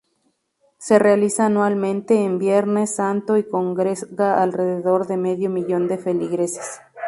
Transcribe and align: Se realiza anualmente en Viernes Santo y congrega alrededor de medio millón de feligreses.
Se 0.79 0.97
realiza 0.97 1.45
anualmente 1.45 2.23
en 2.23 2.39
Viernes 2.39 2.95
Santo 2.95 3.37
y 3.37 3.43
congrega 3.47 4.41
alrededor 4.41 5.05
de 5.05 5.15
medio 5.17 5.51
millón 5.51 5.87
de 5.87 5.99
feligreses. 5.99 6.79